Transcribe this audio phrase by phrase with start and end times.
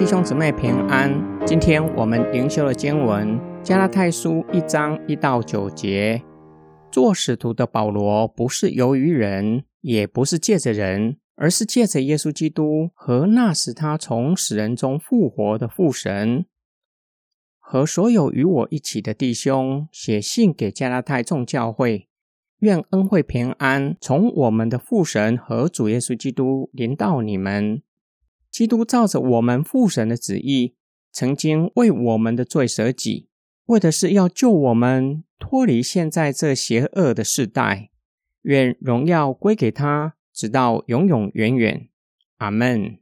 [0.00, 1.12] 弟兄姊妹平安。
[1.46, 6.22] 今天我们灵修的经文《加拉太书》一章一到九节。
[6.90, 16.46] 做使徒的保罗不是由于人，也不是借着人，而是借着耶稣基督和那使他从死人中复活的父神，
[17.58, 22.08] 和所有与我一起的弟兄，写信给加拉太众教会。
[22.60, 27.82] 愿恩惠平安从我们的父神和主耶稣基督临到你们。
[28.50, 30.74] 基督照着我们父神的旨意，
[31.12, 33.28] 曾经为我们的罪舍己，
[33.66, 37.90] 为的是要救我们脱离现在这邪恶的世代。
[38.42, 41.88] 愿荣耀归给他，直到永永远远。
[42.38, 42.98] 阿门。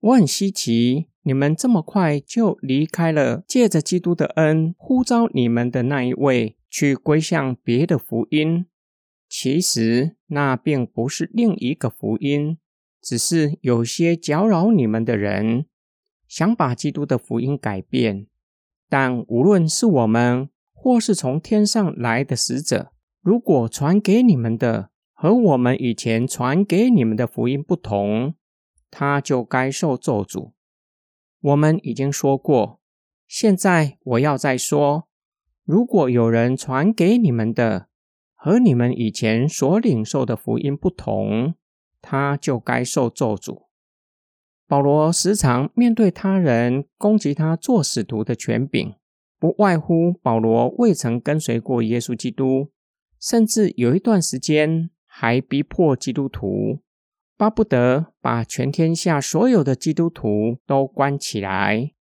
[0.00, 8.64] 我很稀奇，你们这么快就离开了借着基督的恩呼召你们的那一位，去归向别的福音。
[9.28, 12.56] 其实那并不是另一个福音。
[13.02, 15.66] 只是有些搅扰你们的人
[16.28, 18.26] 想把基督的福音改变，
[18.88, 28.34] 但无论是我们或是从天上来的使者，如果传给你们的和我们以前传给你们的福音不同，
[28.90, 30.52] 他就该受咒诅。
[31.40, 32.80] 我们已经说过，
[33.26, 35.08] 现在我要再说：
[35.64, 37.88] 如果有人传给你们的
[38.34, 41.54] 和你们以前所领受的福音不同，
[42.02, 43.66] 他就该受咒诅。
[44.66, 48.94] 保罗时常面对他人攻击他做使徒的权柄，
[49.38, 52.70] 不外乎保罗未曾跟随过耶稣基督，
[53.20, 56.78] 甚至有一段时间还逼迫基督徒，
[57.36, 61.92] 巴不得把全天下所有的基督徒都关起来。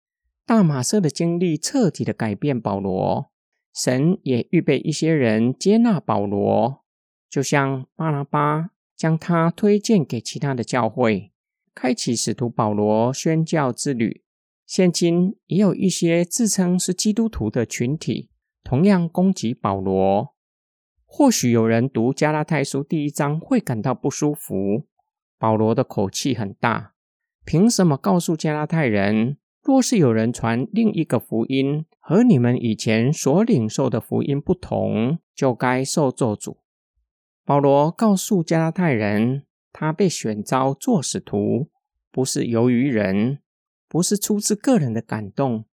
[0.46, 3.32] 大马色的经历彻底的改变保罗，
[3.74, 6.84] 神也预备一些人接纳保罗，
[7.30, 8.70] 就像巴拉巴。
[9.00, 11.32] 将他推荐给其他的教会，
[11.74, 14.26] 开启使徒保罗宣教之旅。
[14.66, 18.30] 现今也有一些自称是基督徒的群体，
[18.62, 20.36] 同样攻击保罗。
[21.06, 24.86] 或许有人读加拉太书第一章会感到不舒服。
[25.38, 26.92] 保罗的口气很大，
[27.46, 36.58] 凭什么告诉加拉太人，若是有人传另一个福音和你们以前所领受的福音不同，就该受咒诅？
[37.50, 41.72] 保罗告诉加拉太人，他被选召做使徒，
[42.12, 43.40] 不是由于人，
[43.88, 45.66] 不是出自个人的感动。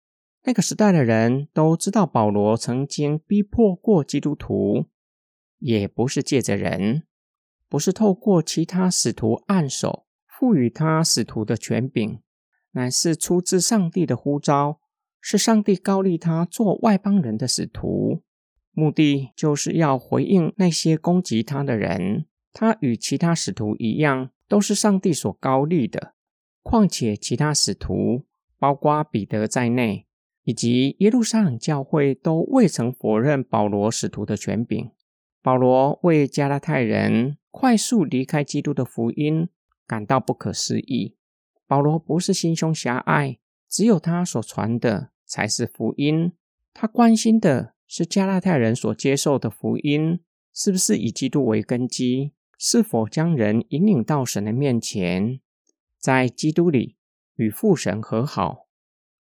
[0.44, 4.86] 那个时代的人都知道保罗曾经逼迫过基督徒，
[5.60, 7.04] 也不是借着人，
[7.68, 12.22] 不是透过其他使徒按手赋予他使徒的权柄，
[12.72, 14.80] 乃是出自上帝的呼召，
[15.20, 18.24] 是上帝高立他做外邦人的使徒。
[18.76, 22.26] 目的就是要回应那些攻击他的人。
[22.52, 26.14] 他与其他使徒一样，都是上帝所高立的。
[26.62, 28.26] 况且其他使徒，
[28.60, 30.06] 包括彼得在内，
[30.44, 34.92] 以及耶路撒冷教会，都未曾否认保罗使徒的权柄。
[35.42, 39.48] 保罗为加拉太人快速离开基督的福音
[39.88, 41.16] 感到不可思议。
[41.68, 43.38] 保罗不是心胸狭隘，
[43.70, 46.34] 只有他所传的才是福音。
[46.74, 47.75] 他关心的。
[47.88, 50.20] 是加拉太人所接受的福音，
[50.54, 52.34] 是不是以基督为根基？
[52.58, 55.42] 是否将人引领到神的面前，
[56.00, 56.96] 在基督里
[57.36, 58.68] 与父神和好？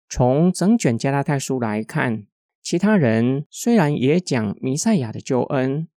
[0.08, 2.26] 从整卷加拉太书来看，
[2.62, 5.88] 其他人虽然也讲弥赛亚的救恩，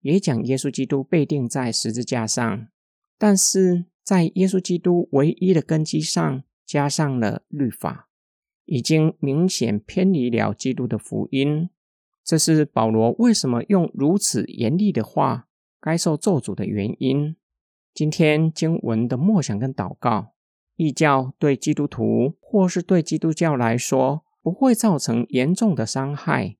[0.00, 2.68] 也讲耶稣基督被钉在十字架上，
[3.16, 8.08] 但是在耶稣基督唯一的根基上加上了律法，
[8.64, 11.70] 已经明显偏离了基督的福音。
[12.24, 15.46] 这是保罗为什么用如此严厉的话
[15.80, 17.36] 该受咒诅的原因。
[17.92, 20.32] 今天经文的默想跟祷告，
[20.76, 26.56] 异教对基督徒或是对基督教来说不会造成严重的伤害，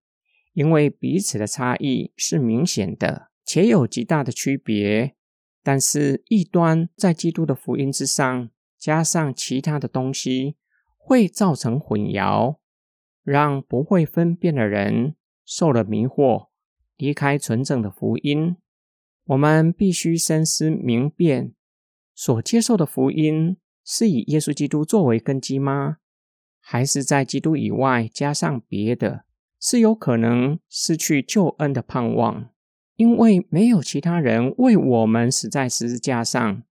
[0.52, 5.16] 因为彼此的差异是明显的，且有极大的区别。
[5.62, 10.56] 但是异端在基督的福音之上加上其他的东西，
[10.98, 12.58] 会造成混淆，
[13.22, 15.16] 让不会分辨的人。
[15.44, 16.48] 受了迷惑，
[16.96, 18.56] 离开纯正的福音，
[19.24, 21.54] 我们必须深思明辨：
[22.14, 25.98] 所接受的福音是以耶稣基督作为根基吗？
[26.60, 29.24] 还是在基督以外加上别的？
[29.60, 32.50] 是有可能失去救恩的盼望，
[32.96, 36.62] 因为没有其他人为我们死在十字架上，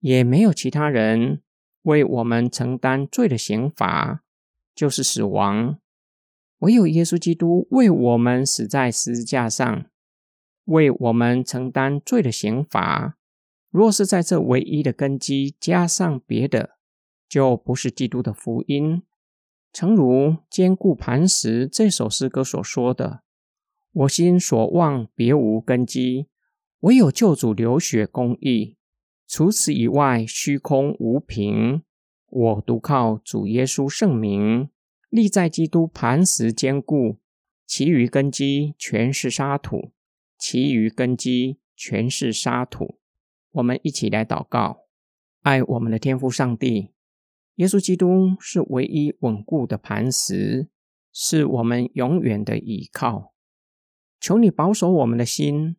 [0.00, 1.42] 也没有其他人
[1.82, 4.24] 为我们承担罪的刑罚，
[4.74, 5.78] 就是死亡。
[6.58, 9.86] 唯有耶稣基督为我们死在十字架上，
[10.64, 13.16] 为我们承担罪的刑罚。
[13.70, 16.78] 若是在这唯一的根基加上别的，
[17.28, 19.02] 就不是基督的福音。
[19.72, 23.20] 诚如《坚固磐石》这首诗歌所说的
[23.92, 26.26] ：“我心所望别无根基，
[26.80, 28.76] 唯有救主流血公义。
[29.26, 31.82] 除此以外，虚空无凭。
[32.30, 34.70] 我独靠主耶稣圣名，
[35.08, 37.18] 立在基督磐石坚固，
[37.66, 39.92] 其余根基全是沙土。
[40.38, 42.98] 其余根基全是沙土。”
[43.52, 44.84] 我们一起来祷告：
[45.42, 46.92] 爱我们的天父上帝。
[47.56, 50.68] 耶稣基督是唯一稳固的磐石，
[51.12, 53.34] 是我们永远的依靠。
[54.20, 55.76] 求你保守我们的心，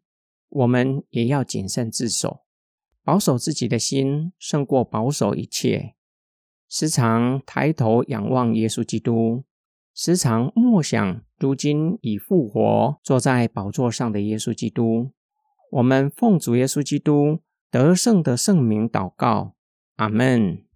[0.50, 2.42] 我们也要谨慎自守。
[3.04, 5.96] 保守自己的心，胜过保守一切。
[6.69, 9.44] 时常抬头仰望耶稣基督，
[9.95, 15.12] 时常默想如今已复活、坐在宝座上的耶稣基督。
[15.71, 17.39] 我们奉主耶稣基督
[17.71, 19.56] 得胜的圣名祷告，
[19.95, 20.69] 阿门。